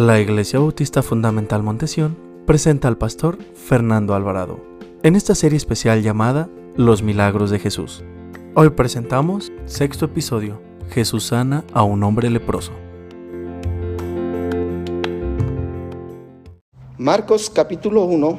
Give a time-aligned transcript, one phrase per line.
[0.00, 2.16] La Iglesia Bautista Fundamental Montesión
[2.46, 4.58] presenta al pastor Fernando Alvarado
[5.02, 8.02] en esta serie especial llamada Los Milagros de Jesús.
[8.54, 10.58] Hoy presentamos sexto episodio,
[10.88, 12.72] Jesús sana a un hombre leproso.
[16.96, 18.38] Marcos capítulo 1,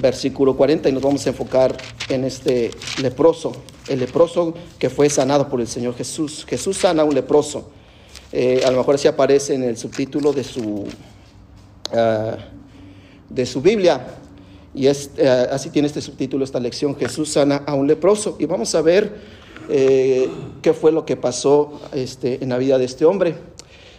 [0.00, 1.76] versículo 40, y nos vamos a enfocar
[2.08, 2.70] en este
[3.02, 3.52] leproso,
[3.88, 6.46] el leproso que fue sanado por el Señor Jesús.
[6.48, 7.81] Jesús sana a un leproso.
[8.32, 10.84] Eh, a lo mejor así aparece en el subtítulo de su,
[11.92, 12.36] ah,
[13.28, 14.06] de su Biblia.
[14.74, 18.36] Y eh, así tiene este subtítulo, esta lección, Jesús sana a un leproso.
[18.38, 19.14] Y vamos a ver
[19.68, 20.28] eh,
[20.62, 23.34] qué fue lo que pasó este, en la vida de este hombre.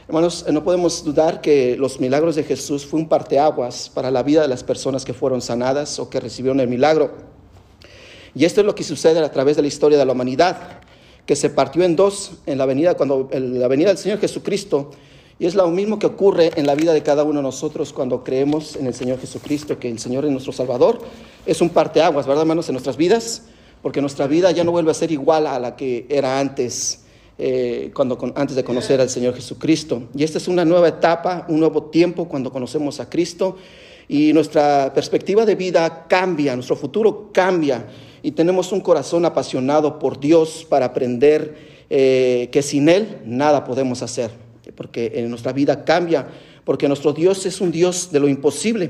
[0.07, 4.41] Hermanos, no podemos dudar que los milagros de Jesús fue un parteaguas para la vida
[4.41, 7.11] de las personas que fueron sanadas o que recibieron el milagro.
[8.35, 10.81] Y esto es lo que sucede a través de la historia de la humanidad
[11.25, 14.91] que se partió en dos en la venida, cuando, la venida del Señor Jesucristo.
[15.39, 18.23] Y es lo mismo que ocurre en la vida de cada uno de nosotros cuando
[18.23, 20.99] creemos en el Señor Jesucristo, que el Señor es nuestro Salvador.
[21.45, 23.43] Es un parteaguas, ¿verdad, hermanos, en nuestras vidas?
[23.81, 27.03] Porque nuestra vida ya no vuelve a ser igual a la que era antes,
[27.37, 30.03] eh, cuando, antes de conocer al Señor Jesucristo.
[30.15, 33.57] Y esta es una nueva etapa, un nuevo tiempo cuando conocemos a Cristo
[34.07, 37.85] y nuestra perspectiva de vida cambia, nuestro futuro cambia
[38.23, 44.01] y tenemos un corazón apasionado por Dios para aprender eh, que sin Él nada podemos
[44.01, 44.31] hacer,
[44.75, 46.27] porque en nuestra vida cambia,
[46.63, 48.89] porque nuestro Dios es un Dios de lo imposible.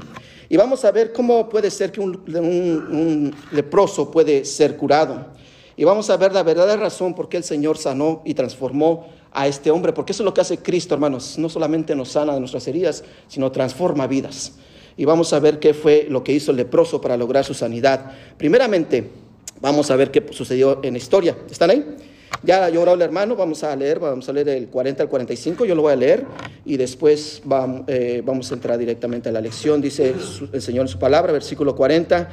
[0.50, 5.26] Y vamos a ver cómo puede ser que un, leproso puede ser curado.
[5.76, 9.48] Y vamos a ver la verdadera razón por qué el Señor sanó y transformó a
[9.48, 11.40] este hombre, porque eso es lo que hace Cristo, hermanos.
[11.40, 14.54] No solamente nos sana de nuestras heridas, sino transforma vidas.
[14.96, 18.12] Y vamos a ver qué fue lo que hizo el leproso para lograr su sanidad.
[18.38, 19.23] Primeramente,
[19.64, 21.38] Vamos a ver qué sucedió en la historia.
[21.50, 21.96] ¿Están ahí?
[22.44, 25.74] Ya lloró el hermano, vamos a leer, vamos a leer el 40 al 45, yo
[25.74, 26.26] lo voy a leer
[26.66, 27.42] y después
[27.88, 29.80] eh, vamos, a entrar directamente a la lección.
[29.80, 30.16] Dice
[30.52, 32.28] el Señor en su palabra, versículo 40,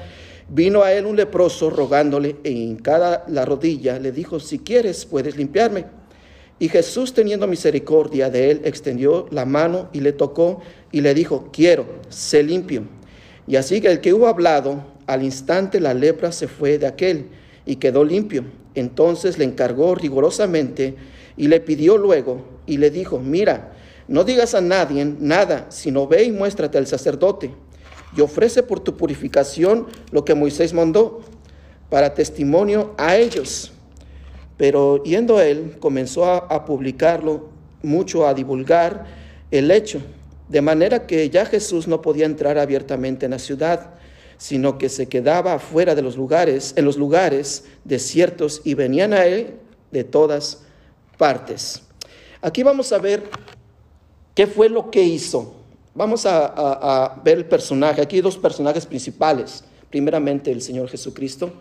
[0.49, 5.37] vino a él un leproso rogándole en cada la rodilla, le dijo, si quieres puedes
[5.37, 5.85] limpiarme.
[6.59, 11.49] Y Jesús teniendo misericordia de él, extendió la mano y le tocó y le dijo,
[11.53, 12.83] quiero, sé limpio.
[13.47, 17.27] Y así que el que hubo hablado al instante la lepra se fue de aquel
[17.67, 18.45] y quedó limpio.
[18.77, 20.95] Entonces le encargó rigurosamente
[21.37, 23.73] y le pidió luego y le dijo, mira,
[24.07, 27.51] no digas a nadie nada, sino ve y muéstrate al sacerdote
[28.17, 31.23] y ofrece por tu purificación lo que Moisés mandó
[31.89, 33.73] para testimonio a ellos.
[34.57, 37.49] Pero yendo él, comenzó a, a publicarlo
[37.83, 39.07] mucho, a divulgar
[39.51, 40.01] el hecho,
[40.49, 43.95] de manera que ya Jesús no podía entrar abiertamente en la ciudad
[44.41, 49.27] sino que se quedaba afuera de los lugares, en los lugares desiertos y venían a
[49.27, 49.57] él
[49.91, 50.63] de todas
[51.19, 51.83] partes.
[52.41, 53.29] Aquí vamos a ver
[54.35, 55.57] qué fue lo que hizo.
[55.95, 58.01] Vamos a, ver el personaje.
[58.01, 59.63] Aquí hay dos personajes principales.
[59.91, 61.53] Primeramente el Señor Jesucristo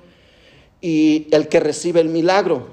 [0.79, 2.67] y el que recibe el milagro,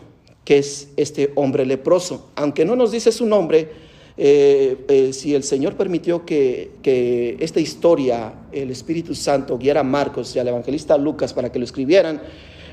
[0.44, 2.31] que es este hombre leproso.
[2.37, 3.73] Aunque no nos dice su nombre,
[4.19, 10.34] eh, eh, si el Señor permitió que, esta historia, el Espíritu Santo, guiara a Marcos
[10.34, 12.22] y al evangelista Lucas para que lo escribieran,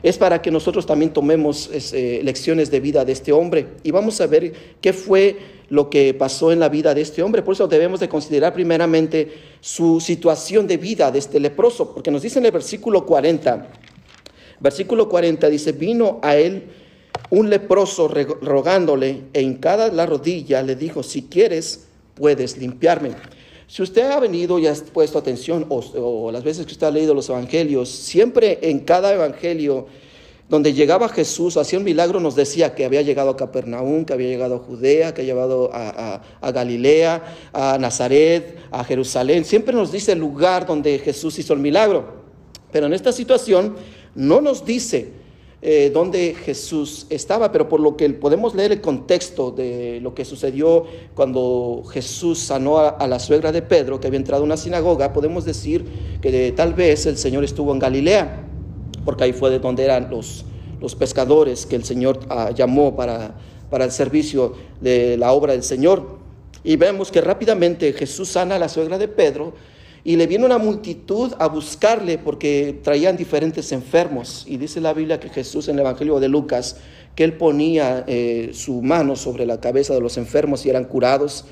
[0.01, 4.19] es para que nosotros también tomemos eh, lecciones de vida de este hombre y vamos
[4.19, 5.37] a ver qué fue
[5.69, 7.41] lo que pasó en la vida de este hombre.
[7.41, 12.21] Por eso debemos de considerar primeramente su situación de vida de este leproso, porque nos
[12.21, 13.69] dice en el versículo 40,
[14.59, 16.63] versículo 40 dice, vino a él
[17.29, 23.11] un leproso rogándole e hincada la rodilla le dijo, si quieres, puedes limpiarme.
[23.67, 27.15] Si usted ha venido y ha puesto atención, o, las veces que usted ha leído
[27.15, 29.87] los evangelios, siempre en cada evangelio
[30.47, 34.27] donde llegaba Jesús, hacía un milagro, nos decía que había llegado a Capernaum, que había
[34.27, 39.45] llegado a Judea, que había llegado a, a Galilea, a Nazaret, a Jerusalén.
[39.45, 42.21] Siempre nos dice el lugar donde Jesús hizo el milagro.
[42.71, 43.75] Pero en esta situación
[44.13, 45.22] no nos dice
[45.65, 50.25] eh, donde Jesús estaba, pero por lo que podemos leer el contexto de lo que
[50.25, 50.83] sucedió
[51.15, 55.45] cuando Jesús sanó a, la suegra de Pedro, que había entrado a una sinagoga, podemos
[55.45, 55.85] decir
[56.21, 58.43] que tal vez el Señor estuvo en Galilea,
[59.05, 60.43] porque ahí fue de donde eran los,
[60.81, 63.33] los pescadores que el Señor ah, llamó para,
[63.69, 66.17] para el servicio de la obra del Señor.
[66.65, 69.53] Y vemos que rápidamente Jesús sana a la suegra de Pedro,
[70.05, 74.43] y le viene una multitud a buscarle porque traían diferentes enfermos.
[74.47, 76.77] Y dice la Biblia que Jesús en el Evangelio de Lucas,
[77.15, 81.45] que él ponía eh, su mano sobre la cabeza de los enfermos y eran curados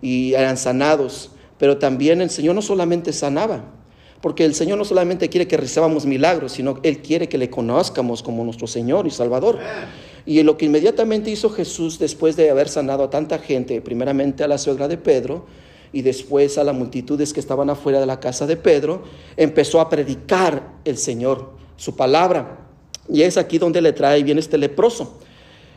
[0.00, 1.32] y eran sanados.
[1.58, 3.74] Pero también el Señor no solamente sanaba,
[4.22, 8.22] porque el Señor no solamente quiere que recibamos milagros, sino Él quiere que le conozcamos
[8.22, 9.58] como nuestro Señor y Salvador.
[10.24, 14.48] Y lo que inmediatamente hizo Jesús después de haber sanado a tanta gente, primeramente a
[14.48, 15.46] la suegra de Pedro,
[15.92, 19.02] y después a las multitudes que estaban afuera de la casa de Pedro,
[19.36, 22.66] empezó a predicar el Señor su palabra.
[23.08, 25.18] Y es aquí donde le trae bien este leproso.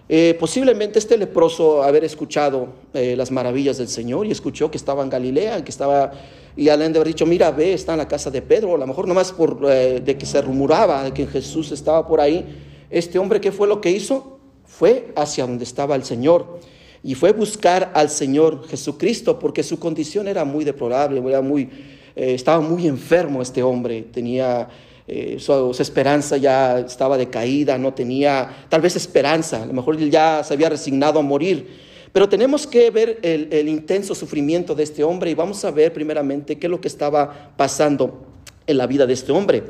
[0.09, 5.03] Eh, posiblemente este leproso haber escuchado eh, las maravillas del Señor y escuchó que estaba
[5.03, 6.11] en Galilea, que estaba,
[6.57, 8.87] y alguien de haber dicho, mira, ve, está en la casa de Pedro, a lo
[8.87, 12.45] mejor nomás por, eh, de que se rumoraba de que Jesús estaba por ahí.
[12.89, 14.39] Este hombre, ¿qué fue lo que hizo?
[14.65, 16.59] Fue hacia donde estaba el Señor
[17.03, 21.69] y fue buscar al Señor Jesucristo porque su condición era muy deplorable, muy,
[22.15, 24.69] estaba muy enfermo este hombre, tenía
[25.13, 30.41] eh, su, esperanza ya estaba decaída, no tenía tal vez esperanza, a lo mejor ya
[30.41, 31.67] se había resignado a morir.
[32.13, 36.57] Pero tenemos que ver el, intenso sufrimiento de este hombre y vamos a ver primeramente
[36.57, 38.25] qué es lo que estaba pasando
[38.65, 39.63] en la vida de este hombre.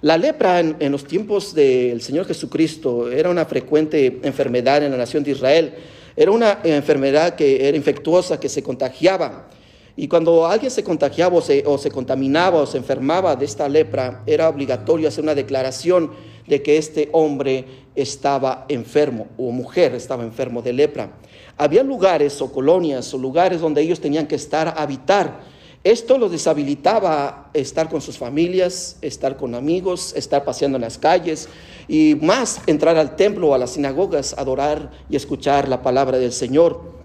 [0.00, 5.22] La lepra en, los tiempos del Señor Jesucristo era una frecuente enfermedad en la nación
[5.22, 5.74] de Israel.
[6.20, 9.46] Era una enfermedad que era infectuosa, que se contagiaba.
[9.94, 14.48] Y cuando alguien se contagiaba o se, contaminaba o se enfermaba de esta lepra, era
[14.48, 16.10] obligatorio hacer una declaración
[16.48, 21.12] de que este hombre estaba enfermo o mujer estaba enfermo de lepra.
[21.56, 25.38] Había lugares o colonias o lugares donde ellos tenían que estar a habitar.
[25.84, 31.48] Esto los deshabilitaba estar con sus familias, estar con amigos, estar paseando en las calles
[31.86, 36.32] y más entrar al templo o a las sinagogas, adorar y escuchar la palabra del
[36.32, 36.98] Señor.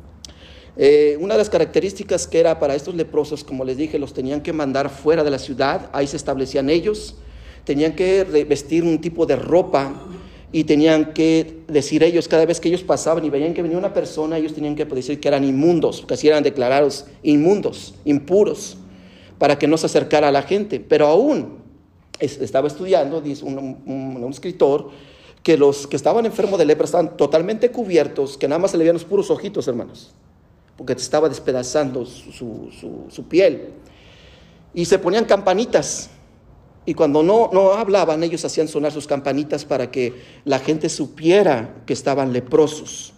[0.75, 4.41] Eh, una de las características que era para estos leprosos, como les dije, los tenían
[4.41, 7.15] que mandar fuera de la ciudad, ahí se establecían ellos,
[7.65, 9.93] tenían que vestir un tipo de ropa
[10.53, 13.93] y tenían que decir ellos, cada vez que ellos pasaban y veían que venía una
[13.93, 18.77] persona, ellos tenían que decir que eran inmundos, que así eran declarados inmundos, impuros,
[19.37, 20.79] para que no se acercara a la gente.
[20.79, 21.57] Pero aún
[22.19, 24.91] estaba estudiando, dice un, escritor,
[25.41, 28.83] que los que estaban enfermos de lepra estaban totalmente cubiertos, que nada más se le
[28.83, 30.13] veían los puros ojitos, hermanos
[30.77, 33.69] porque estaba despedazando su, piel.
[34.73, 36.09] Y se ponían campanitas.
[36.85, 40.13] Y cuando no, no hablaban, ellos hacían sonar sus campanitas para que
[40.43, 43.13] la gente supiera que estaban leprosos.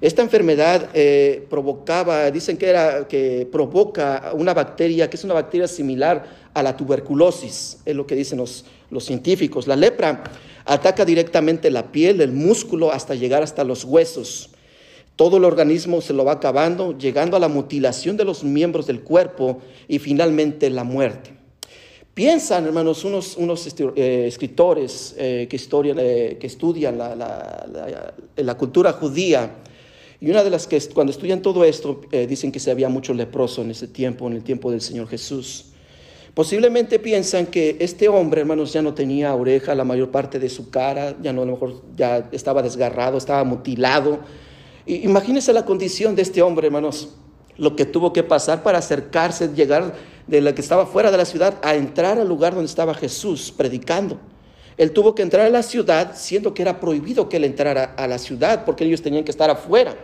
[0.00, 5.66] Esta enfermedad eh, provocaba, dicen que, era, que provoca una bacteria, que es una bacteria
[5.66, 6.24] similar
[6.54, 9.66] a la tuberculosis, es lo que dicen los, los científicos.
[9.66, 10.22] La lepra
[10.64, 14.50] ataca directamente la piel, el músculo, hasta llegar hasta los huesos.
[15.16, 19.00] Todo el organismo se lo va acabando, llegando a la mutilación de los miembros del
[19.00, 21.37] cuerpo y finalmente la muerte.
[22.18, 27.14] Piensan, hermanos, unos, unos eh, escritores eh, que, eh, que, estudian la,
[28.34, 29.58] la, cultura judía,
[30.20, 33.62] y una de las que cuando estudian todo esto dicen que se había mucho leproso
[33.62, 35.66] en ese tiempo, en el tiempo del Señor Jesús.
[36.34, 40.70] Posiblemente piensan que este hombre, hermanos, ya no tenía oreja, la mayor parte de su
[40.70, 44.18] cara, ya no, a lo mejor ya estaba desgarrado, estaba mutilado,
[44.88, 47.10] Imagínense la condición de este hombre, hermanos,
[47.58, 49.94] lo que tuvo que pasar para acercarse, llegar
[50.26, 53.52] de la que estaba fuera de la ciudad a entrar al lugar donde estaba Jesús
[53.54, 54.18] predicando.
[54.76, 58.06] Él tuvo que entrar a la ciudad, siendo que era prohibido que él entrara a
[58.06, 59.96] la ciudad, porque ellos tenían que estar afuera.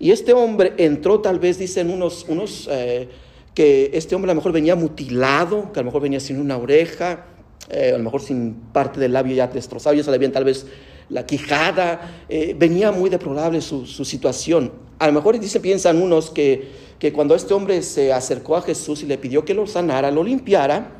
[0.00, 3.08] Y este hombre entró, tal vez dicen unos, unos eh,
[3.54, 6.58] que este hombre a lo mejor venía mutilado, que a lo mejor venía sin una
[6.58, 7.26] oreja,
[7.70, 10.44] eh, a lo mejor sin parte del labio ya destrozado, ya se le habían tal
[10.44, 10.66] vez
[11.08, 14.72] la quijada, eh, venía muy deplorable su, situación.
[14.98, 19.02] A lo mejor dice, piensan unos que, que cuando este hombre se acercó a Jesús
[19.02, 20.90] y le pidió que lo sanara, lo limpiara,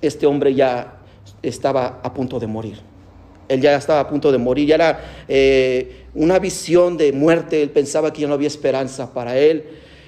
[0.00, 0.98] este hombre ya
[1.42, 2.78] estaba a punto de morir.
[3.48, 7.70] Él ya estaba a punto de morir, ya era eh, una visión de muerte, él
[7.70, 9.64] pensaba que ya no había esperanza para él.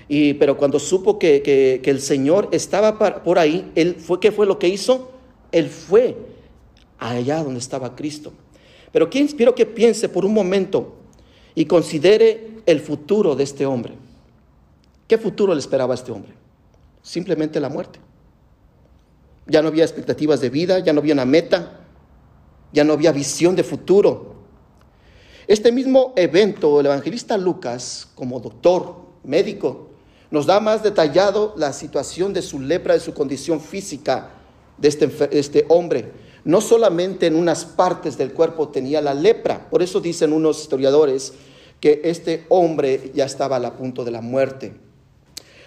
[0.08, 4.32] Y, pero cuando supo que, que, que el Señor estaba por ahí, él fue, ¿qué
[4.32, 5.12] fue lo que hizo?
[5.52, 6.16] Él fue
[6.98, 8.32] allá donde estaba Cristo.
[8.92, 10.96] Pero quiero que piense por un momento
[11.54, 13.94] y considere el futuro de este hombre.
[15.06, 16.32] ¿Qué futuro le esperaba a este hombre?
[17.02, 17.98] Simplemente la muerte.
[19.46, 21.80] Ya no había expectativas de vida, ya no había una meta,
[22.72, 24.34] ya no había visión de futuro.
[25.46, 29.88] Este mismo evento, el evangelista Lucas, como doctor, médico,
[30.30, 34.30] nos da más detallado la situación de su lepra, de su condición física
[34.76, 36.12] de este, este hombre
[36.48, 41.34] no solamente en unas partes del cuerpo tenía la lepra, por eso dicen unos historiadores
[41.78, 44.72] que este hombre ya estaba a punto de la muerte.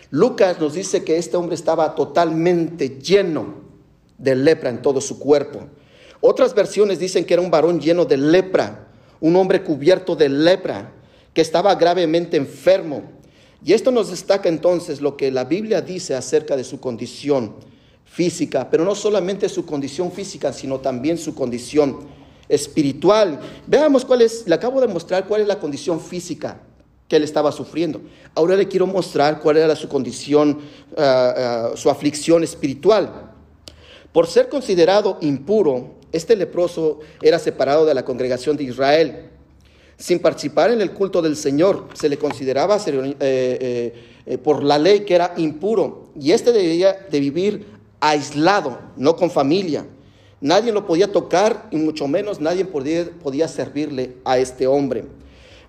[0.10, 3.62] Lucas nos dice que este hombre estaba totalmente lleno
[4.18, 5.68] de lepra en todo su cuerpo.
[6.20, 8.88] Otras versiones dicen que era un varón lleno de lepra,
[9.20, 10.94] un hombre cubierto de lepra,
[11.36, 13.04] que estaba gravemente enfermo.
[13.64, 17.54] Y esto nos destaca entonces lo que la Biblia dice acerca de su condición
[18.12, 22.00] física, pero no solamente su condición física, sino también su condición
[22.50, 23.39] espiritual.
[23.65, 26.62] Veamos cuál es, le acabo de mostrar cuál es la condición física
[27.08, 28.01] que él estaba sufriendo.
[28.36, 30.60] Ahora le quiero mostrar cuál era su condición,
[30.98, 33.32] ah, ah, su aflicción espiritual.
[34.12, 39.30] Por ser considerado impuro, este leproso era separado de la congregación de Israel.
[39.98, 43.94] Sin participar en el culto del Señor, se le consideraba eh, eh,
[44.25, 46.12] eh, por la ley que era impuro.
[46.20, 49.86] Y este debía de vivir aislado, no con familia.
[50.41, 55.05] Nadie lo podía tocar y mucho menos nadie podía, servirle a este hombre.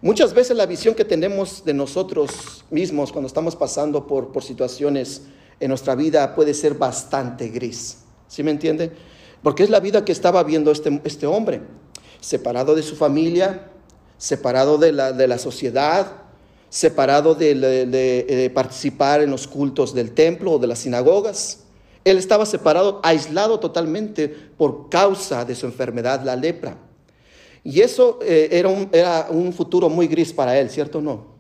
[0.01, 5.23] Muchas veces la visión que tenemos de nosotros mismos cuando estamos pasando por, por situaciones
[5.61, 7.99] en nuestra vida puede ser bastante gris.
[8.27, 8.91] ¿Sí me entiende?
[9.43, 11.61] Porque es la vida que estaba viendo este, este hombre,
[12.21, 13.69] separado de su familia,
[14.17, 16.23] separado de la, de la sociedad,
[16.71, 21.62] separado de, de, participar en los cultos del templo o de las sinagogas.
[22.05, 26.77] Él estaba separado, aislado totalmente por causa de su enfermedad, la lepra.
[27.65, 31.33] Y eso eh, era, un, era, un, futuro muy gris para él, ¿cierto o no?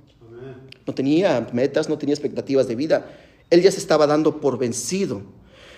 [0.87, 3.11] No tenía metas, no tenía expectativas de vida.
[3.50, 5.23] Él ya se estaba dando por vencido.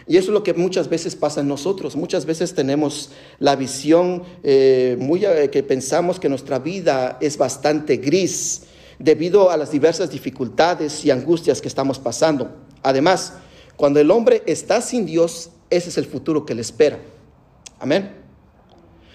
[0.07, 1.97] Y eso es lo que muchas veces pasa en nosotros.
[1.97, 7.97] Muchas veces tenemos la visión eh, muy eh, que pensamos que nuestra vida es bastante
[7.97, 8.65] gris
[8.99, 12.55] debido a las diversas dificultades y angustias que estamos pasando.
[12.83, 13.35] Además,
[13.77, 16.99] cuando el hombre está sin Dios, ese es el futuro que le espera.
[17.79, 18.13] Amén.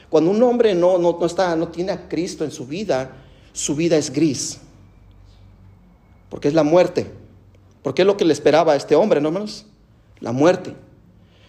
[0.09, 3.11] Cuando un hombre no, no, está, no tiene a Cristo en su vida,
[3.53, 4.59] su vida es gris.
[6.29, 7.11] Porque es la muerte.
[7.83, 9.65] Porque es lo que le esperaba a este hombre, ¿no, hermanos?
[10.19, 10.75] La muerte.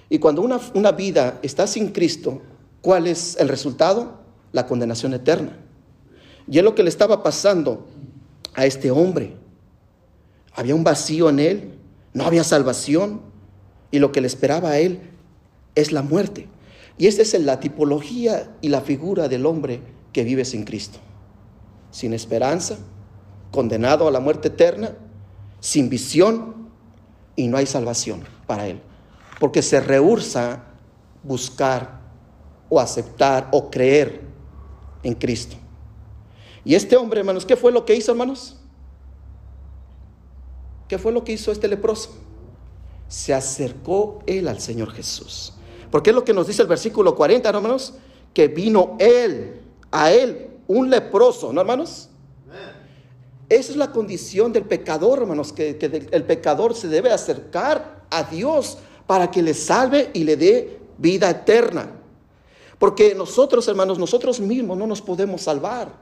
[0.09, 2.43] Y cuando una, una vida está sin Cristo,
[2.81, 4.21] ¿cuál es el resultado?
[4.52, 5.57] La condenación eterna.
[6.47, 7.87] Y es lo que le estaba pasando
[8.55, 9.37] a este hombre.
[10.52, 11.80] Había un vacío en él,
[12.12, 13.21] no había salvación,
[13.90, 15.00] y lo que le esperaba a él
[15.75, 16.49] es la muerte.
[16.99, 19.81] Y esa es la tipología y la figura del hombre
[20.12, 20.99] que vive sin Cristo.
[21.90, 22.79] Sin esperanza,
[23.50, 24.93] condenado a la muerte eterna,
[25.61, 26.69] sin visión
[27.37, 28.81] y no hay salvación para él.
[29.38, 30.64] Porque se rehúsa
[31.23, 32.00] buscar
[32.69, 34.21] o aceptar o creer
[35.02, 35.57] en Cristo.
[36.64, 38.60] Y este hombre, hermanos, ¿qué fue lo que hizo, hermanos?
[40.91, 42.11] ¿Qué fue lo que hizo este leproso?
[43.07, 45.53] Se acercó él al Señor Jesús.
[45.89, 47.95] Porque es lo que nos dice el versículo 40, hermanos,
[48.35, 49.61] que vino él,
[49.93, 52.09] a él, un leproso, ¿no, hermanos?
[53.49, 55.79] Esa es la condición del pecador, hermanos, que,
[56.11, 61.31] el pecador se debe acercar a Dios para que le salve y le dé vida
[61.31, 61.89] eterna.
[62.81, 65.93] Porque nosotros, hermanos, nosotros mismos no nos podemos salvar.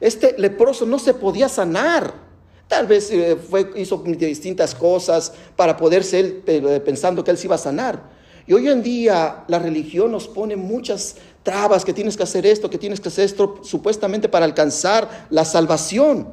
[0.00, 2.25] Este leproso no se podía sanar.
[2.68, 7.46] Tal vez eh, fue, hizo distintas cosas para poderse él eh, pensando que él se
[7.46, 8.10] iba a sanar.
[8.46, 12.70] Y hoy en día la religión nos pone muchas trabas, que tienes que hacer esto,
[12.70, 16.28] que tienes que hacer esto, supuestamente para alcanzar la salvación.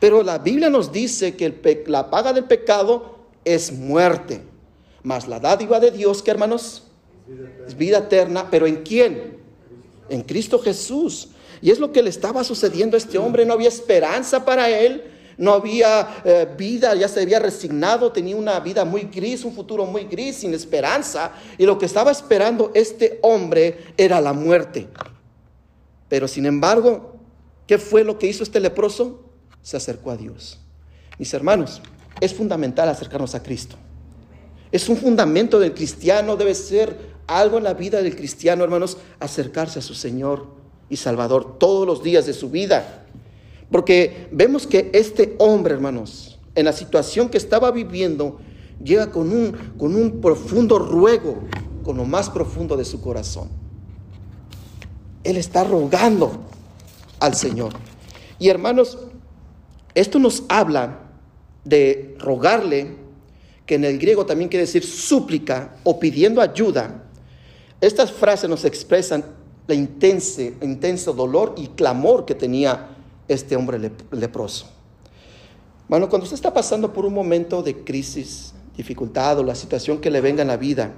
[0.00, 4.42] Pero la Biblia nos dice que la paga del pecado es muerte.
[5.02, 6.84] Mas la dádiva de Dios, ¿qué hermanos?
[7.66, 8.48] Es vida eterna.
[8.50, 9.38] ¿Pero en quién?
[10.08, 11.28] En Cristo Jesús.
[11.62, 13.44] Y es lo que le estaba sucediendo a este hombre.
[13.44, 15.04] No había esperanza para él
[15.40, 19.86] no había eh, vida, ya se había resignado, tenía una vida muy gris, un futuro
[19.86, 21.32] muy gris, sin esperanza.
[21.56, 24.88] Y lo que estaba esperando este hombre era la muerte.
[26.10, 27.16] Pero sin embargo,
[27.66, 29.30] ¿qué fue lo que hizo este leproso?
[29.62, 30.60] Se acercó a Dios.
[31.18, 31.80] Mis hermanos,
[32.20, 33.76] es fundamental acercarnos a Cristo.
[34.70, 39.78] Es un fundamento del cristiano, debe ser algo en la vida del cristiano, hermanos, acercarse
[39.78, 40.48] a su Señor
[40.90, 42.99] y Salvador todos los días de su vida.
[43.70, 48.38] Porque vemos que este hombre, hermanos, en la situación que estaba viviendo,
[48.82, 51.38] llega con un, con un profundo ruego,
[51.84, 53.48] con lo más profundo de su corazón.
[55.22, 56.40] Él está rogando
[57.20, 57.74] al Señor.
[58.38, 58.98] Y hermanos,
[59.94, 61.10] esto nos habla
[61.64, 62.96] de rogarle,
[63.66, 67.04] que en el griego también quiere decir súplica o pidiendo ayuda.
[67.80, 69.24] Estas frases nos expresan
[69.74, 72.96] intenso, intenso dolor y clamor que tenía
[73.30, 74.66] este hombre leproso.
[75.88, 80.10] Bueno, cuando usted está pasando por un momento de crisis, dificultad o la situación que
[80.10, 80.92] le venga en la vida,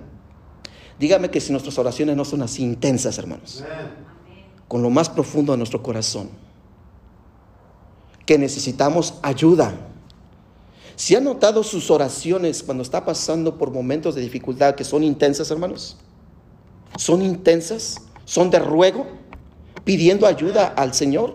[0.99, 3.63] dígame que si nuestras oraciones no son así intensas, hermanos,
[4.67, 6.31] con lo más profundo de nuestro corazón,
[8.25, 9.75] que necesitamos ayuda.
[10.97, 15.51] Si ha notado sus oraciones cuando está pasando por momentos de dificultad que son intensas,
[15.51, 15.99] hermanos?
[16.97, 17.97] ¿Son intensas?
[18.25, 19.07] ¿Son de ruego?
[19.85, 21.35] ¿Pidiendo ayuda al Señor?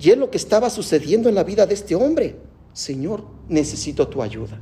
[0.00, 2.36] Y es lo que estaba sucediendo en la vida de este hombre.
[2.72, 4.58] Señor, necesito tu ayuda.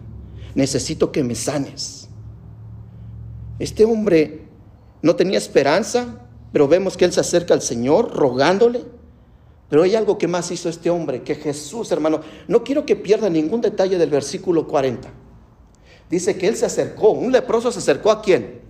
[0.57, 2.09] Necesito que me sanes.
[3.61, 4.49] Este hombre
[5.01, 8.85] no tenía esperanza, pero vemos que él se acerca al Señor rogándole
[9.69, 13.29] Pero hay algo que más hizo este hombre, que Jesús, hermano, no quiero que pierda
[13.29, 15.09] ningún detalle del versículo 40.
[16.09, 18.63] Dice que él se acercó, un leproso se acercó a quién?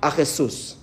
[0.00, 0.78] A Jesús.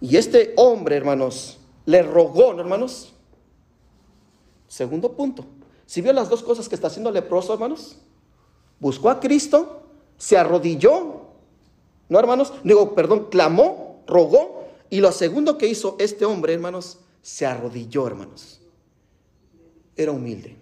[0.00, 3.14] Y este hombre, hermanos, le rogó, ¿no, hermanos?
[4.68, 5.46] Segundo punto.
[5.86, 7.96] Si vio las dos cosas que está haciendo el leproso, hermanos,
[8.80, 9.82] buscó a Cristo,
[10.18, 11.22] se arrodilló,
[12.08, 12.52] ¿no, hermanos?
[12.64, 18.60] Digo, perdón, clamó, rogó, y lo segundo que hizo este hombre, hermanos, se arrodilló, hermanos.
[19.96, 20.56] Era humilde.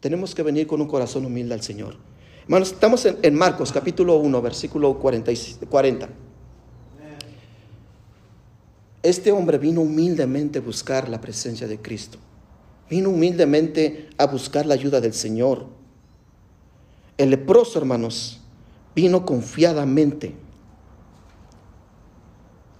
[0.00, 1.96] Tenemos que venir con un corazón humilde al Señor.
[2.42, 5.32] Hermanos, estamos en, Marcos capítulo 1, versículo 40.
[5.70, 6.08] 40.
[9.02, 12.18] Este hombre vino humildemente a buscar la presencia de Cristo.
[12.88, 15.66] Vino humildemente a buscar la ayuda del Señor.
[17.18, 18.40] El leproso, hermanos,
[18.94, 20.34] vino confiadamente,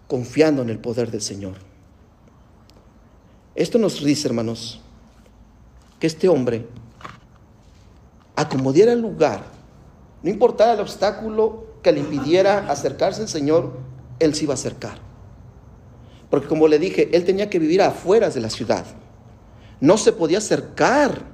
[0.07, 1.55] confiando en el poder del Señor.
[3.55, 4.81] Esto nos dice, hermanos,
[5.99, 6.67] que este hombre
[8.37, 9.45] acomodiera el lugar,
[10.23, 13.77] no importara el obstáculo que le impidiera acercarse al Señor,
[14.21, 15.12] él se iba a acercar.
[16.33, 18.87] Porque como le dije, él tenía que vivir afuera de la ciudad.
[19.81, 21.27] No se podía acercar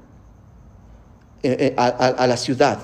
[1.41, 2.81] eh, eh, a, la ciudad.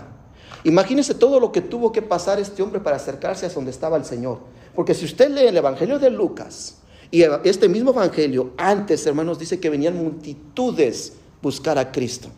[0.62, 4.04] Imagínese todo lo que tuvo que pasar este hombre para acercarse a donde estaba el
[4.04, 4.38] Señor.
[4.76, 6.76] Porque si usted lee el Evangelio de Lucas
[7.10, 12.28] y este mismo Evangelio, antes, hermanos, dice que venían multitudes buscar a Cristo.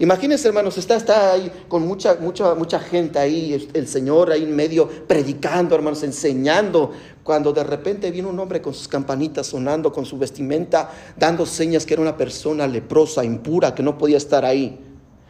[0.00, 4.54] Imagínense, hermanos, está, está ahí con mucha, mucha, mucha gente ahí, el Señor ahí en
[4.54, 6.92] medio predicando, hermanos, enseñando,
[7.28, 11.84] cuando de repente viene un hombre con sus campanitas sonando, con su vestimenta, dando señas
[11.84, 14.78] que era una persona leprosa, impura, que no podía estar ahí.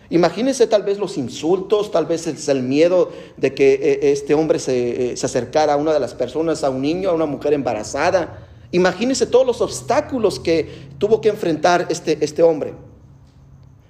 [0.08, 4.60] Imagínense tal vez los insultos, tal vez es el miedo de que eh, este hombre
[4.60, 7.52] se, eh, se acercara a una de las personas, a un niño, a una mujer
[7.52, 8.46] embarazada.
[8.70, 12.74] Imagínense todos los obstáculos que tuvo que enfrentar este, este hombre.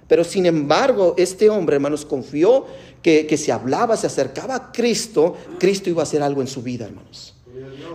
[0.07, 2.65] Pero sin embargo, este hombre, hermanos, confió
[3.03, 6.63] que, que si hablaba, se acercaba a Cristo, Cristo iba a hacer algo en su
[6.63, 7.35] vida, hermanos.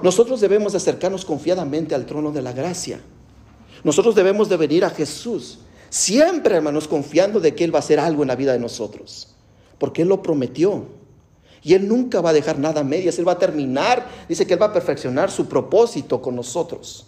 [0.05, 3.01] Nosotros debemos acercarnos confiadamente al trono de la gracia.
[3.83, 7.99] Nosotros debemos de venir a Jesús, siempre, hermanos, confiando de que Él va a hacer
[7.99, 9.29] algo en la vida de nosotros,
[9.79, 10.85] porque Él lo prometió.
[11.62, 14.53] Y Él nunca va a dejar nada a medias, Él va a terminar, dice que
[14.53, 17.07] Él va a perfeccionar su propósito con nosotros.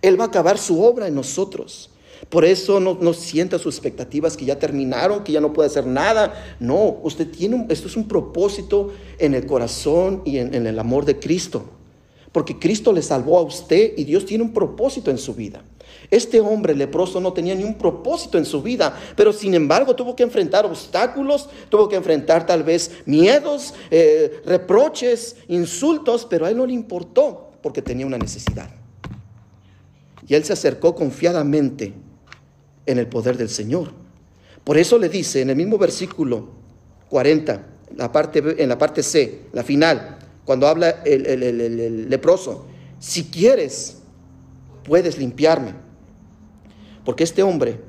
[0.00, 1.90] Él va a acabar su obra en nosotros.
[2.28, 6.56] Por eso no, sienta sus expectativas que ya terminaron, que ya no puede hacer nada.
[6.60, 11.04] No, usted tiene, esto es un propósito en el corazón y en, en el amor
[11.04, 11.81] de Cristo.
[12.32, 15.62] Porque Cristo le salvó a usted y Dios tiene un propósito en su vida.
[16.10, 20.16] Este hombre leproso no tenía ni un propósito en su vida, pero sin embargo tuvo
[20.16, 26.56] que enfrentar obstáculos, tuvo que enfrentar tal vez miedos, eh, reproches, insultos, pero a él
[26.56, 28.70] no le importó porque tenía una necesidad.
[30.26, 31.92] Y él se acercó confiadamente
[32.86, 33.92] en el poder del Señor.
[34.64, 36.48] Por eso le dice en el mismo versículo
[37.08, 37.66] 40,
[37.96, 42.66] la parte, en la parte C, la final, cuando habla el, el leproso,
[42.98, 44.02] si quieres,
[44.84, 45.74] puedes limpiarme.
[47.04, 47.80] Porque este hombre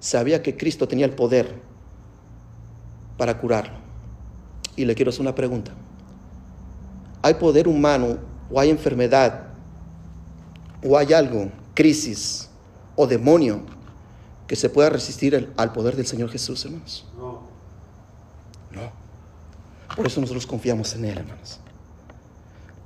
[0.00, 1.54] sabía que Cristo tenía el poder
[3.16, 3.78] para curarlo.
[4.76, 5.72] Y le quiero hacer una pregunta.
[7.22, 8.18] ¿Hay poder humano
[8.50, 9.48] o hay enfermedad
[10.84, 12.50] o hay algo, crisis
[12.96, 13.60] o demonio
[14.46, 17.06] que se pueda resistir al poder del Señor Jesús, hermanos?
[17.16, 17.42] No.
[18.72, 18.92] No.
[19.96, 21.60] Por eso nosotros confiamos en Él, hermanos.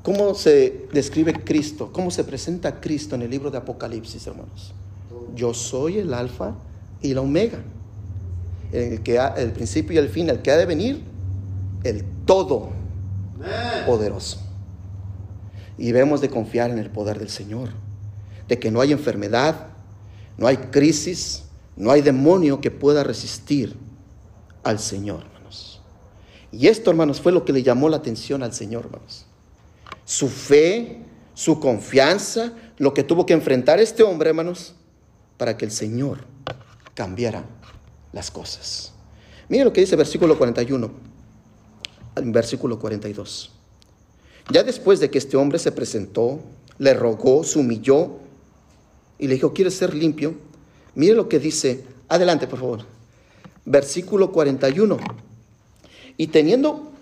[0.08, 1.90] ¿Cómo se describe Cristo?
[1.92, 4.72] ¿Cómo se presenta Cristo en el libro de Apocalipsis, hermanos?
[5.34, 6.54] Yo soy el alfa
[7.02, 7.58] y la omega.
[8.72, 11.02] El, que el principio y el fin, el que ha de venir,
[11.84, 12.70] el todo
[13.84, 14.40] poderoso.
[15.76, 17.68] Y debemos de confiar en el poder del Señor,
[18.48, 19.66] de que no hay enfermedad,
[20.38, 21.44] no hay crisis,
[21.76, 23.76] no hay demonio que pueda resistir
[24.62, 25.82] al Señor, hermanos.
[26.50, 29.27] Y esto, hermanos, fue lo que le llamó la atención al Señor, hermanos.
[30.08, 31.02] Su fe,
[31.34, 34.74] su confianza, lo que tuvo que enfrentar este hombre, hermanos,
[35.36, 36.20] para que el Señor
[36.94, 37.44] cambiara
[38.14, 38.94] las cosas.
[39.50, 40.90] Mire lo que dice versículo 41,
[42.22, 43.50] versículo 42.
[44.50, 46.40] Ya después de que este hombre se presentó,
[46.78, 48.12] le rogó, se humilló
[49.18, 50.36] y le dijo, ¿quieres ser limpio?
[50.94, 51.84] Mire lo que dice.
[52.08, 52.86] Adelante, por favor.
[53.66, 54.96] Versículo 41.
[56.16, 56.92] Y teniendo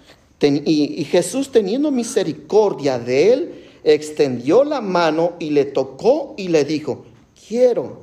[0.40, 7.06] y, Jesús teniendo misericordia de él, extendió la mano y le tocó y le dijo,
[7.48, 8.02] quiero,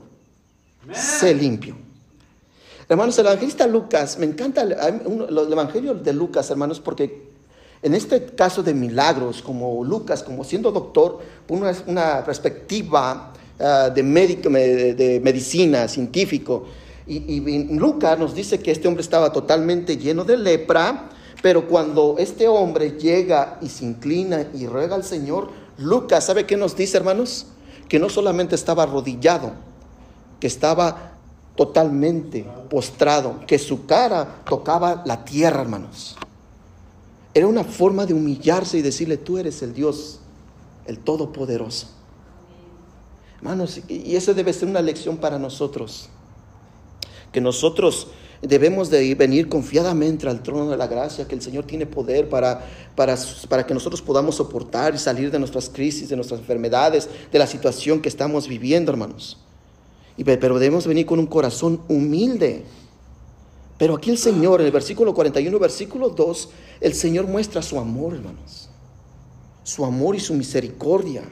[0.94, 1.76] ser limpio.
[2.90, 7.32] Hermanos, el evangelista Lucas, me encanta el, el evangelio de Lucas, hermanos, porque
[7.84, 11.20] En este caso de milagros, como Lucas, como siendo doctor,
[11.50, 16.66] una, una perspectiva ah, de, médico, de, medicina, científico,
[17.06, 21.10] y, y Lucas nos dice que este hombre estaba totalmente lleno de lepra,
[21.44, 26.56] pero cuando este hombre llega y se inclina y ruega al Señor, Lucas, ¿sabe qué
[26.56, 27.48] nos dice, hermanos?
[27.90, 29.52] Que no solamente estaba arrodillado,
[30.40, 31.18] que estaba
[31.58, 36.16] totalmente postrado, que su cara tocaba la tierra, hermanos.
[37.34, 40.22] Era una forma de humillarse y decirle, tú eres el Dios,
[40.86, 41.88] el Todopoderoso.
[43.40, 46.08] Hermanos, y eso debe ser una lección para nosotros,
[47.34, 48.08] que nosotros
[48.48, 52.66] debemos de venir confiadamente al trono de la gracia, que el Señor tiene poder para,
[52.96, 57.40] para, para que nosotros podamos soportar y salir de nuestras crisis, de nuestras enfermedades, de
[57.40, 59.38] la situación que estamos viviendo, hermanos.
[60.18, 62.66] Y, pero debemos venir con un corazón humilde.
[63.78, 66.50] Pero aquí el Señor, en el versículo 41, versículo 2,
[66.82, 68.70] el Señor muestra su amor, hermanos.
[69.64, 71.24] Su amor y su misericordia.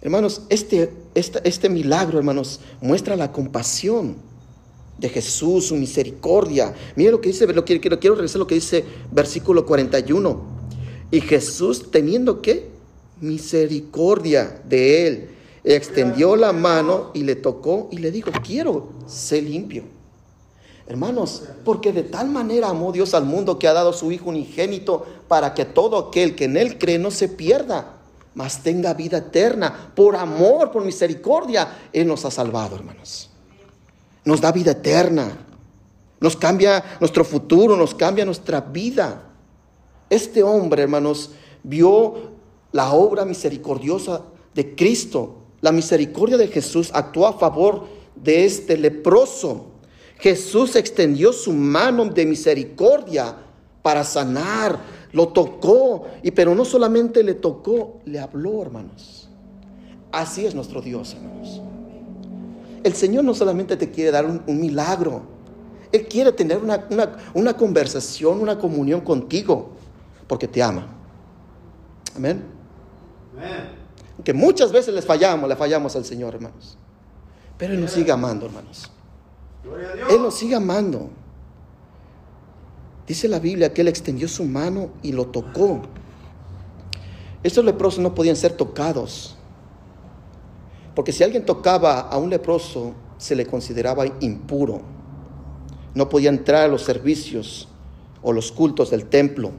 [0.00, 4.31] Hermanos, este, este, este milagro, hermanos, muestra la compasión
[5.02, 6.72] de Jesús, su misericordia.
[6.96, 10.40] Mire lo que dice, lo quiero, quiero regresar lo que dice versículo 41.
[11.10, 12.70] Y Jesús teniendo que
[13.20, 15.28] misericordia de él
[15.64, 19.84] extendió la mano y le tocó y le dijo, quiero ser limpio.
[20.86, 25.04] Hermanos, porque de tal manera amó Dios al mundo que ha dado su Hijo unigénito
[25.28, 27.98] para que todo aquel que en Él cree no se pierda,
[28.34, 29.92] mas tenga vida eterna.
[29.94, 33.31] Por amor, por misericordia, Él nos ha salvado, hermanos.
[34.24, 35.46] Nos da vida eterna.
[36.20, 39.22] Nos cambia nuestro futuro, nos cambia nuestra vida.
[40.08, 41.30] Este hombre, hermanos,
[41.62, 42.32] vio
[42.70, 44.22] la obra misericordiosa
[44.54, 49.66] de Cristo la misericordia de Jesús actuó a favor de este leproso.
[50.18, 53.36] Jesús extendió su mano de misericordia
[53.80, 54.80] para sanar,
[55.12, 59.28] lo tocó, y pero no solamente le tocó, le habló, hermanos.
[60.10, 61.62] Así es nuestro Dios, hermanos.
[62.82, 65.22] El Señor no solamente te quiere dar un, milagro,
[65.92, 66.86] Él quiere tener una,
[67.34, 69.70] una conversación, una comunión contigo,
[70.26, 70.86] porque te ama.
[72.16, 72.42] Amén.
[73.36, 73.82] Amén
[74.24, 76.76] que muchas veces les fallamos, le fallamos al Señor, hermanos.
[77.58, 78.90] Pero Él nos sigue amando, hermanos.
[80.10, 81.10] Él nos sigue amando.
[83.06, 85.82] Dice la Biblia que Él extendió su mano y lo tocó.
[87.42, 89.36] Estos leprosos no podían ser tocados.
[90.94, 94.80] Porque si alguien tocaba a un leproso, se le consideraba impuro.
[95.94, 97.68] No podía entrar a los servicios
[98.22, 99.52] o los cultos del templo.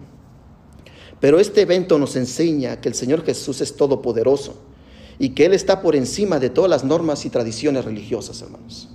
[1.19, 4.56] Pero este evento nos enseña que el Señor Jesús es todopoderoso
[5.19, 8.89] y que Él está por encima de todas las normas y tradiciones religiosas, hermanos.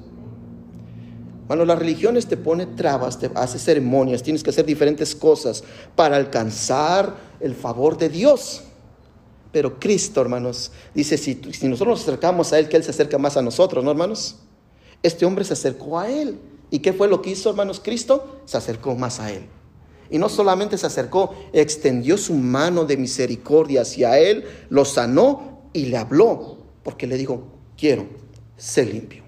[1.46, 5.64] Bueno, las religiones te ponen trabas, te hace ceremonias, tienes que hacer diferentes cosas
[5.96, 8.64] para alcanzar el favor de Dios.
[9.52, 13.36] Pero Cristo, hermanos, dice, si, nosotros nos acercamos a Él, que Él se acerca más
[13.36, 14.36] a nosotros, ¿no, hermanos?
[15.02, 16.38] Este hombre se acercó a Él.
[16.70, 17.80] ¿Y qué fue lo que hizo, hermanos?
[17.82, 19.48] Cristo se acercó más a Él.
[20.10, 25.86] Y no solamente se acercó, extendió su mano de misericordia hacia él, lo sanó y
[25.86, 28.06] le habló, porque le dijo, quiero
[28.56, 29.22] ser limpio.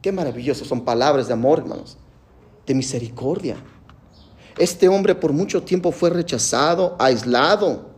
[0.00, 1.98] Qué maravilloso son palabras de amor, hermanos,
[2.66, 3.56] de misericordia.
[4.58, 7.91] Este hombre por mucho tiempo fue rechazado, aislado.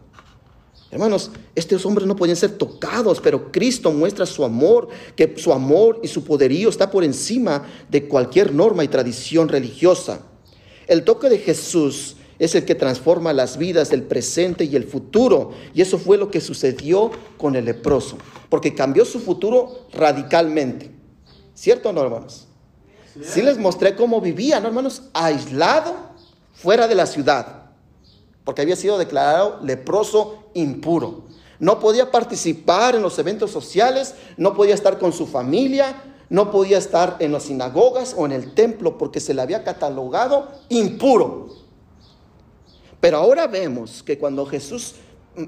[0.95, 5.99] Hermanos, estos hombres no podían ser tocados, pero Cristo muestra su amor, que su amor
[6.05, 10.21] y su poderío está por encima de cualquier norma y tradición religiosa.
[10.87, 15.51] El toque de Jesús es el que transforma las vidas del presente y el futuro.
[15.75, 18.17] Y eso fue lo que sucedió con el leproso,
[18.49, 20.93] porque cambió su futuro radicalmente.
[21.55, 22.47] ¿Cierto no, hermanos?
[23.21, 25.03] Sí les mostré cómo vivía, ¿no, hermanos?
[25.13, 25.93] Aislado,
[26.53, 27.64] fuera de la ciudad,
[28.45, 31.23] porque había sido declarado leproso impuro.
[31.59, 36.79] No podía participar en los eventos sociales, no podía estar con su familia, no podía
[36.79, 41.49] estar en las sinagogas o en el templo porque se le había catalogado impuro.
[43.01, 44.95] Pero ahora vemos que cuando Jesús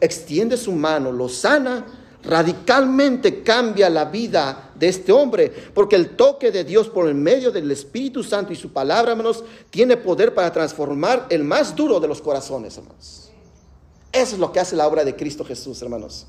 [0.01, 1.87] extiende su mano, lo sana,
[2.27, 7.51] radicalmente cambia la vida de este hombre, porque el toque de Dios por el medio
[7.51, 12.09] del Espíritu Santo y su palabra, hermanos, tiene poder para transformar el más duro de
[12.09, 13.31] los corazones, hermanos.
[14.13, 16.27] Eso es lo que hace la obra de Cristo Jesús, hermanos.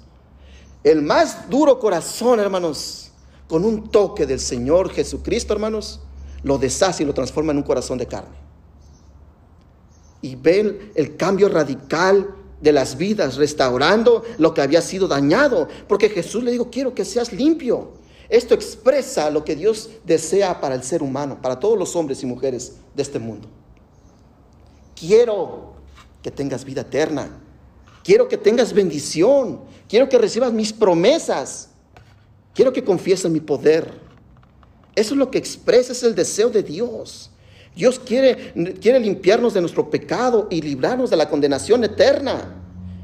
[0.83, 3.11] El más duro corazón, hermanos,
[3.47, 5.99] con un toque del Señor Jesucristo, hermanos,
[6.43, 8.35] lo deshace y lo transforma en un corazón de carne.
[10.21, 15.67] Y ven el cambio radical de las vidas, restaurando lo que había sido dañado.
[15.87, 17.93] Porque Jesús le dijo, quiero que seas limpio.
[18.29, 22.25] Esto expresa lo que Dios desea para el ser humano, para todos los hombres y
[22.25, 23.47] mujeres de este mundo.
[24.95, 25.73] Quiero
[26.21, 27.29] que tengas vida eterna.
[28.03, 29.61] Quiero que tengas bendición.
[29.87, 31.69] Quiero que recibas mis promesas.
[32.53, 34.07] Quiero que confieses mi poder.
[34.95, 37.29] Eso es lo que expresa, es el deseo de Dios.
[37.77, 42.55] Dios quiere, quiere limpiarnos de nuestro pecado y librarnos de la condenación eterna.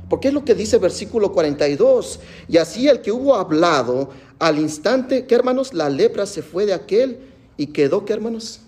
[0.09, 2.19] Porque es lo que dice el versículo 42.
[2.47, 4.09] Y así el que hubo hablado,
[4.39, 5.75] al instante, ¿qué hermanos?
[5.75, 7.19] La lepra se fue de aquel
[7.55, 8.61] y quedó, ¿qué hermanos?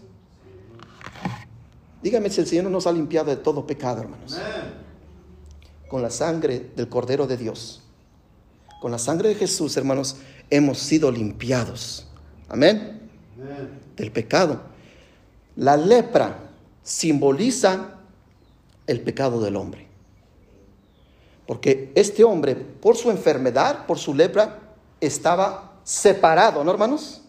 [2.03, 4.37] Dígame si el Señor nos ha limpiado de todo pecado, hermanos.
[5.87, 7.81] Con la sangre del Cordero de Dios.
[8.79, 10.17] Con la sangre de Jesús, hermanos,
[10.51, 12.05] hemos sido limpiados.
[12.47, 13.09] Amén.
[13.95, 14.74] Del pecado.
[15.55, 16.37] La lepra
[16.83, 17.95] simboliza
[18.87, 19.87] el pecado del hombre.
[21.47, 24.59] Porque este hombre, por su enfermedad, por su lepra,
[24.99, 27.21] estaba separado, ¿no, hermanos?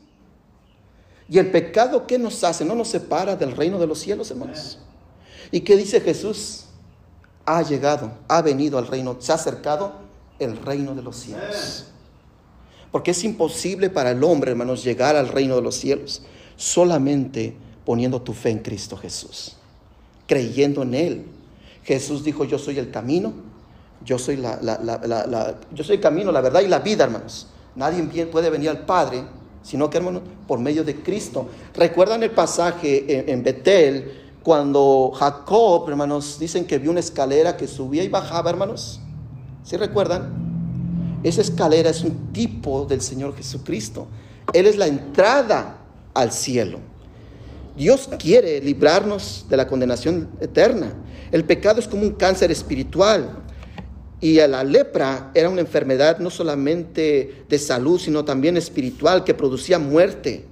[1.29, 4.79] Y el pecado que nos hace no nos separa del reino de los cielos, hermanos.
[5.51, 6.65] ¿Y qué dice Jesús?
[7.45, 9.93] Ha llegado, ha venido al reino, se ha acercado
[10.39, 11.87] el reino de los cielos.
[12.91, 16.23] Porque es imposible para el hombre, hermanos, llegar al reino de los cielos
[16.57, 17.55] solamente
[17.87, 19.57] poniendo tu fe en Cristo Jesús,
[20.27, 21.27] creyendo en Él.
[21.85, 23.33] Jesús dijo, yo soy el camino,
[24.05, 27.47] yo soy, la, yo soy el camino, la verdad y la vida, hermanos.
[27.77, 29.23] Nadie puede venir al Padre,
[29.63, 31.49] sino que, hermanos, por medio de Cristo.
[31.75, 38.03] ¿Recuerdan el pasaje en, Betel, cuando Jacob, hermanos, dicen que vio una escalera que subía
[38.03, 39.01] y bajaba, hermanos?
[39.63, 41.21] ¿Sí recuerdan?
[41.23, 44.09] Esa escalera es un tipo del Señor Jesucristo.
[44.53, 45.79] Él es la entrada
[46.15, 46.96] al cielo.
[47.77, 50.95] Dios quiere librarnos de la condenación eterna.
[51.31, 53.43] El pecado es como un cáncer espiritual.
[54.21, 59.79] Y la lepra era una enfermedad no solamente de salud, sino también espiritual que producía
[59.79, 60.47] muerte.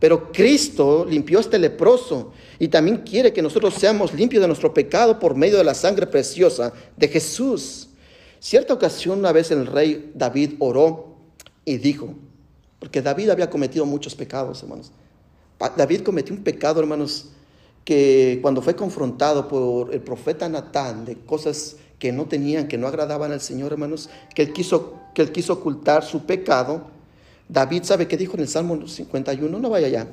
[0.00, 5.18] Pero Cristo limpió este leproso y también quiere que nosotros seamos limpios de nuestro pecado
[5.18, 7.88] por medio de la sangre preciosa de Jesús.
[8.40, 11.16] Cierta ocasión, una vez el rey David oró
[11.64, 12.14] y dijo,
[12.78, 14.92] porque David había cometido muchos pecados, hermanos.
[15.58, 17.30] David cometió un pecado, hermanos,
[17.84, 22.86] que cuando fue confrontado por el profeta Natán de cosas que no tenían, que no
[22.86, 26.88] agradaban al Señor, hermanos, que él quiso, que él quiso ocultar su pecado,
[27.48, 30.08] David sabe que dijo en el Salmo 51, no vaya allá,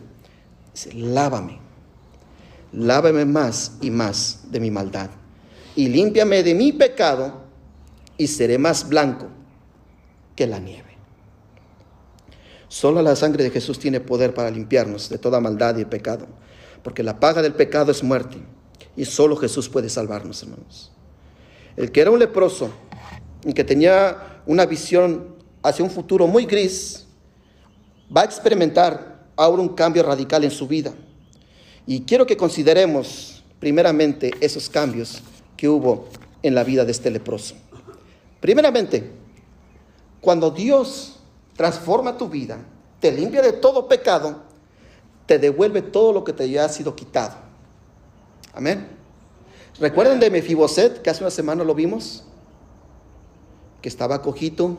[0.72, 1.60] dice, lávame,
[2.72, 5.10] lávame más y más de mi maldad,
[5.76, 7.42] y límpiame de mi pecado,
[8.18, 9.28] y seré más blanco
[10.36, 10.93] que la nieve.
[12.74, 16.26] Solo la sangre de Jesús tiene poder para limpiarnos de toda maldad y pecado,
[16.82, 18.38] porque la paga del pecado es muerte,
[18.98, 20.92] y solo Jesús puede salvarnos, hermanos.
[21.78, 22.72] El que era un leproso
[23.46, 27.06] y que tenía una visión hacia un futuro muy gris,
[28.10, 30.96] va a experimentar ahora un cambio radical en su vida.
[31.86, 35.22] Y quiero que consideremos primeramente esos cambios
[35.56, 36.10] que hubo
[36.42, 37.54] en la vida de este leproso.
[38.42, 39.12] Primeramente,
[40.20, 41.20] cuando Dios
[41.56, 42.60] transforma tu vida,
[43.00, 44.42] te limpia de todo pecado,
[45.26, 47.36] te devuelve todo lo que te haya sido quitado.
[48.54, 48.88] Amén.
[49.80, 52.24] ¿Recuerdan de Mefiboset, que hace una semana lo vimos?
[53.82, 54.78] Que estaba cojito,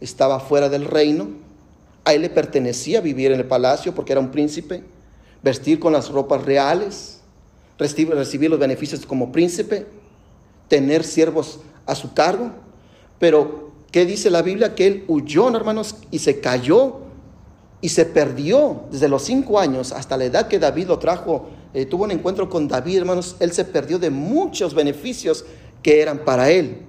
[0.00, 1.28] estaba fuera del reino.
[2.04, 4.82] A él le pertenecía vivir en el palacio porque era un príncipe,
[5.42, 7.20] vestir con las ropas reales,
[7.78, 9.86] recibir los beneficios como príncipe,
[10.68, 12.52] tener siervos a su cargo.
[13.18, 14.74] Pero, ¿qué dice la Biblia?
[14.74, 17.00] Que él huyó, hermanos, y se cayó
[17.80, 21.86] y se perdió desde los cinco años hasta la edad que David lo trajo eh,
[21.86, 25.44] tuvo un encuentro con David, hermanos, él se perdió de muchos beneficios
[25.82, 26.82] que eran para él.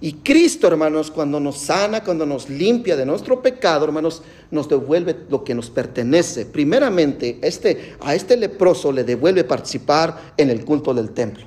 [0.00, 5.14] Y Cristo, hermanos, cuando nos sana, cuando nos limpia de nuestro pecado, hermanos, nos devuelve
[5.28, 6.46] lo que nos pertenece.
[6.46, 11.44] Primeramente, este, a este leproso le devuelve participar en el culto del templo,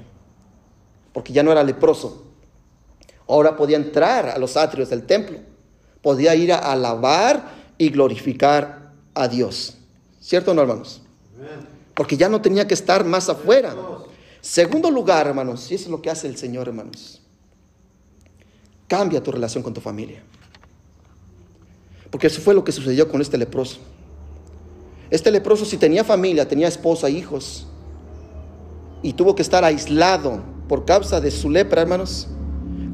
[1.13, 2.30] porque ya no era leproso.
[3.31, 5.39] Ahora podía entrar a los atrios del templo,
[6.01, 9.77] podía ir a alabar y glorificar a Dios.
[10.19, 11.01] ¿Cierto o no, hermanos?
[11.95, 13.75] porque ya no tenía que estar más afuera.
[14.41, 17.21] Segundo lugar, hermanos, y eso es lo que hace el Señor, hermanos.
[18.87, 20.23] Cambia tu relación con tu familia.
[22.09, 23.79] Porque eso fue lo que sucedió con este leproso.
[25.09, 27.67] Este leproso si tenía familia, tenía esposa, hijos,
[29.03, 32.27] y tuvo que estar aislado por causa de su lepra, hermanos.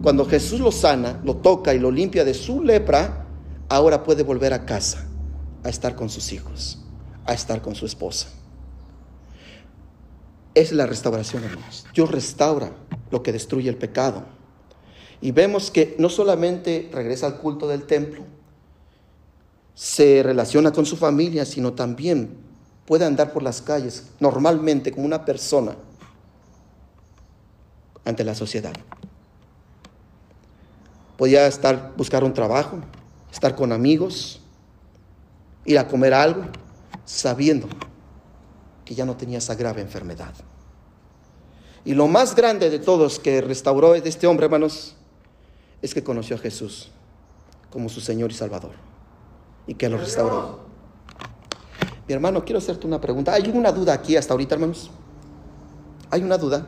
[0.07, 3.27] Cuando Jesús lo sana, lo toca y lo limpia de su lepra,
[3.67, 5.05] ahora puede volver a casa,
[5.65, 6.79] a estar con sus hijos,
[7.25, 8.29] a estar con su esposa
[10.61, 11.85] es la restauración, hermanos.
[11.93, 12.71] Dios restaura
[13.11, 14.23] lo que destruye el pecado.
[15.21, 18.23] Y vemos que no solamente regresa al culto del templo,
[19.75, 22.37] se relaciona con su familia, sino también
[22.85, 25.75] puede andar por las calles normalmente como una persona
[28.03, 28.73] ante la sociedad.
[31.17, 32.79] Podía estar, buscar un trabajo,
[33.31, 34.39] estar con amigos,
[35.65, 36.43] ir a comer algo,
[37.05, 37.67] sabiendo
[38.85, 40.33] que ya no tenía esa grave enfermedad.
[41.83, 44.95] Y lo más grande de todos que restauró este hombre, hermanos,
[45.81, 46.91] es que conoció a Jesús
[47.69, 48.71] como su Señor y Salvador.
[49.67, 50.59] Y que lo restauró.
[52.07, 53.33] Mi hermano, quiero hacerte una pregunta.
[53.33, 54.89] ¿Hay una duda aquí hasta ahorita, hermanos?
[56.09, 56.65] ¿Hay una duda?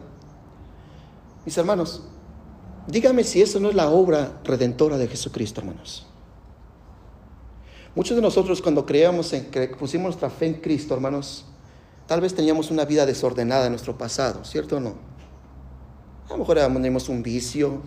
[1.45, 2.03] Mis hermanos,
[2.89, 6.06] dígame si eso no es la obra redentora de Jesucristo, hermanos.
[7.95, 11.45] Muchos de nosotros cuando creíamos en, pusimos nuestra fe en Cristo, hermanos,
[12.08, 14.95] tal vez teníamos una vida desordenada en nuestro pasado, ¿cierto o no?
[16.28, 17.82] A lo mejor teníamos un vicio,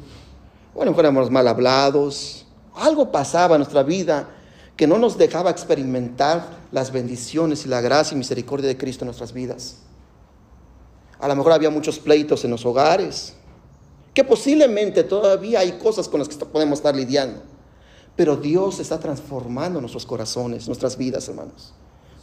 [0.75, 4.29] o a lo mejor éramos mal hablados, algo pasaba en nuestra vida
[4.77, 9.07] que no nos dejaba experimentar las bendiciones y la gracia y misericordia de Cristo en
[9.07, 9.79] nuestras vidas.
[11.21, 13.35] A lo mejor había muchos pleitos en los hogares,
[14.15, 17.43] que posiblemente todavía hay cosas con las que podemos estar lidiando.
[18.15, 21.73] Pero Dios está transformando nuestros corazones, nuestras vidas, hermanos.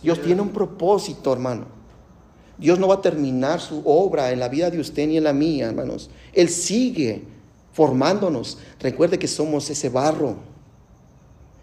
[0.04, 1.65] Dios tiene un propósito, hermano.
[2.58, 5.34] Dios no va a terminar su obra en la vida de usted ni en la
[5.34, 6.10] mía, hermanos.
[6.34, 7.23] Él sigue
[7.73, 8.58] formándonos.
[8.80, 10.36] Recuerde que somos ese barro.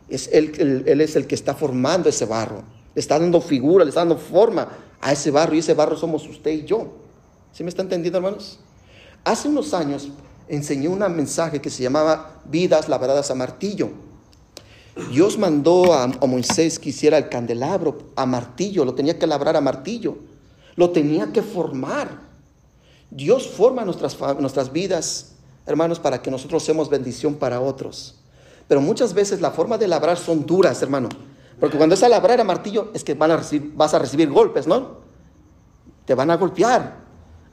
[0.09, 2.63] Es él, él, es el que está formando ese barro.
[2.95, 4.69] Le está dando figura, le está dando forma
[5.01, 5.55] a ese barro.
[5.55, 6.89] Y ese barro somos usted y yo.
[7.53, 8.59] ¿Sí me está entendiendo, hermanos?
[9.27, 10.09] Hace unos años
[10.47, 13.91] enseñé un mensaje que se llamaba Vidas labradas a martillo.
[15.11, 19.61] Dios mandó a, Moisés que hiciera el candelabro a martillo, lo tenía que labrar a
[19.61, 20.17] martillo,
[20.77, 22.21] lo tenía que formar.
[23.11, 25.33] Dios forma nuestras, nuestras vidas,
[25.67, 28.21] hermanos, para que nosotros seamos bendición para otros.
[28.69, 31.09] Pero muchas veces la forma de labrar son duras, hermano.
[31.59, 34.31] Porque cuando es a labrar a martillo es que van a recibir, vas a recibir
[34.31, 34.99] golpes, ¿no?
[36.05, 37.06] Te van a golpear.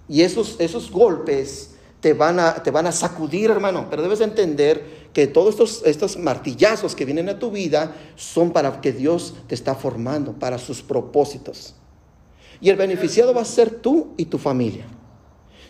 [0.07, 1.71] Y esos, esos golpes
[2.03, 3.87] te van, a, te van a sacudir, hermano.
[3.89, 8.81] Pero debes entender que todos estos, estos martillazos que vienen a tu vida son para
[8.81, 11.75] que Dios te está formando, para sus propósitos.
[12.59, 14.85] Y el beneficiado va a ser tú y tu familia.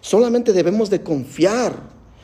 [0.02, 1.76] Solamente debemos de confiar,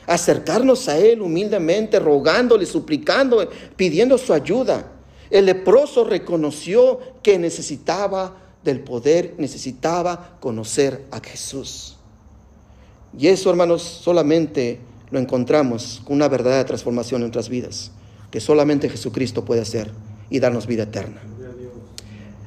[0.07, 4.91] acercarnos a Él humildemente, rogándole, suplicando, pidiendo su ayuda.
[5.29, 11.98] El leproso reconoció que necesitaba del poder, necesitaba conocer a Jesús.
[13.17, 14.79] Y eso, hermanos, solamente
[15.11, 17.91] lo encontramos con una verdadera transformación en nuestras vidas,
[18.31, 19.91] que solamente Jesucristo puede hacer
[20.29, 21.21] y darnos vida eterna.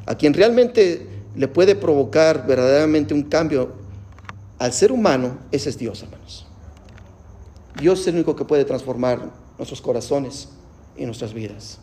[0.07, 3.73] A quien realmente le puede provocar verdaderamente un cambio
[4.59, 6.47] al ser humano, ese es Dios, hermanos.
[7.81, 10.49] Dios es el único que puede transformar nuestros corazones
[10.97, 11.79] y nuestras vidas.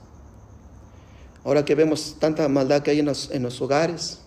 [1.43, 4.19] Ahora que vemos tanta maldad que hay en los, en los hogares,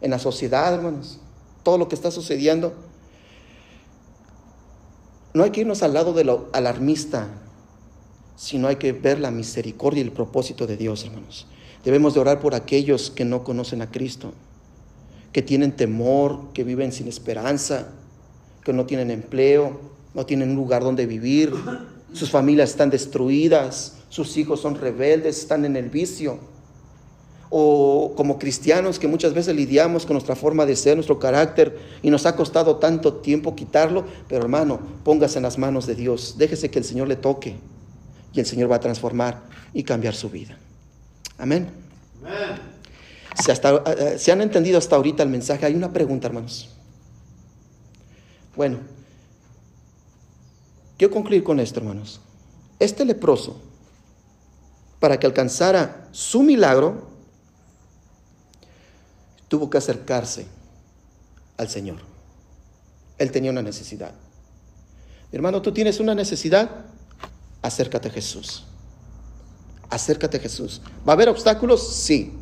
[0.00, 1.18] en la sociedad, hermanos,
[1.62, 2.74] todo lo que está sucediendo,
[5.34, 7.28] no hay que irnos al lado de lo alarmista,
[8.36, 11.46] sino hay que ver la misericordia y el propósito de Dios, hermanos.
[11.84, 14.32] Debemos de orar por aquellos que no conocen a Cristo,
[15.32, 17.88] que tienen temor, que viven sin esperanza,
[18.64, 19.78] que no tienen empleo,
[20.14, 21.52] no tienen un lugar donde vivir,
[22.12, 26.38] sus familias están destruidas, sus hijos son rebeldes, están en el vicio
[27.50, 32.10] o como cristianos que muchas veces lidiamos con nuestra forma de ser, nuestro carácter, y
[32.10, 36.70] nos ha costado tanto tiempo quitarlo, pero hermano, póngase en las manos de Dios, déjese
[36.70, 37.56] que el Señor le toque,
[38.32, 40.58] y el Señor va a transformar y cambiar su vida.
[41.38, 41.70] Amén.
[43.42, 46.68] Si, hasta, eh, eh, si han entendido hasta ahorita el mensaje, hay una pregunta, hermanos.
[48.56, 48.78] Bueno,
[50.96, 52.20] quiero concluir con esto, hermanos.
[52.78, 53.60] Este leproso,
[54.98, 57.07] para que alcanzara su milagro,
[59.48, 60.46] tuvo que acercarse
[61.56, 61.98] al Señor.
[63.18, 64.12] Él tenía una necesidad.
[65.32, 66.70] Hermano, tú tienes una necesidad,
[67.62, 68.64] acércate a Jesús.
[69.90, 70.80] Acércate a Jesús.
[71.06, 71.96] ¿Va a haber obstáculos?
[71.96, 72.32] Sí.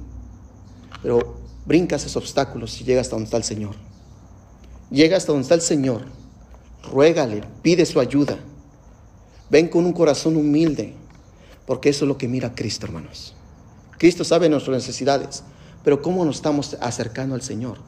[1.03, 3.75] Pero brinca esos obstáculos y llega hasta donde está el Señor.
[4.91, 6.05] Llega hasta donde está el Señor.
[6.83, 8.39] Ruégale, pide su ayuda.
[9.51, 10.95] Ven con un corazón humilde,
[11.67, 13.35] porque eso es lo que mira Cristo, hermanos.
[13.99, 15.43] Cristo sabe nuestras necesidades.
[15.87, 17.79] Pero ¿cómo nos estamos acercando al Señor?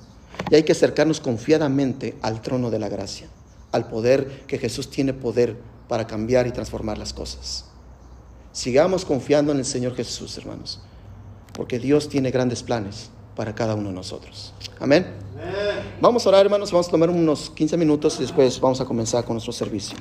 [0.52, 3.26] Y hay que acercarnos confiadamente al trono de la gracia,
[3.72, 5.56] al poder que Jesús tiene poder
[5.88, 7.64] para cambiar y transformar las cosas.
[8.52, 10.80] Sigamos confiando en el Señor Jesús, hermanos,
[11.54, 14.54] porque Dios tiene grandes planes para cada uno de nosotros.
[14.78, 15.04] Amén.
[16.00, 19.24] Vamos a orar, hermanos, vamos a tomar unos 15 minutos y después vamos a comenzar
[19.24, 19.98] con nuestro servicio.